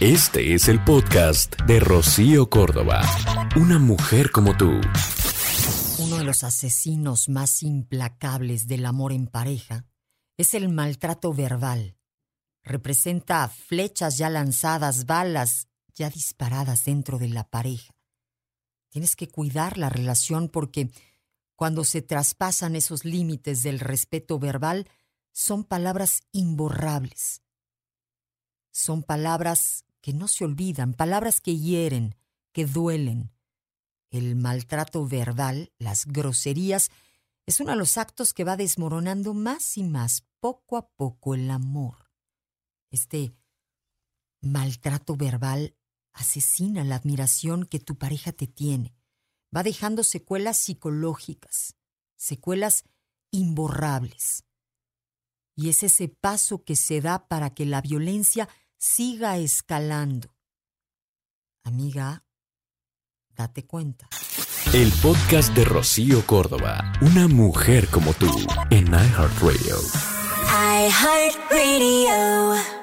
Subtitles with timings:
[0.00, 3.02] Este es el podcast de Rocío Córdoba.
[3.56, 4.80] Una mujer como tú.
[5.98, 9.86] Uno de los asesinos más implacables del amor en pareja
[10.36, 11.96] es el maltrato verbal.
[12.62, 17.92] Representa flechas ya lanzadas, balas ya disparadas dentro de la pareja.
[18.90, 20.92] Tienes que cuidar la relación porque
[21.56, 24.88] cuando se traspasan esos límites del respeto verbal,
[25.32, 27.42] son palabras imborrables.
[28.70, 32.16] Son palabras que no se olvidan, palabras que hieren,
[32.54, 33.30] que duelen.
[34.08, 36.90] El maltrato verbal, las groserías,
[37.44, 41.50] es uno de los actos que va desmoronando más y más, poco a poco, el
[41.50, 42.10] amor.
[42.90, 43.34] Este
[44.40, 45.76] maltrato verbal
[46.14, 48.94] asesina la admiración que tu pareja te tiene.
[49.54, 51.76] Va dejando secuelas psicológicas,
[52.16, 52.84] secuelas
[53.30, 54.46] imborrables.
[55.54, 60.34] Y es ese paso que se da para que la violencia siga escalando.
[61.64, 62.24] Amiga,
[63.36, 64.08] date cuenta.
[64.72, 68.26] El podcast de Rocío Córdoba, una mujer como tú,
[68.70, 69.76] en iHeartRadio.
[70.86, 72.77] iHeartRadio.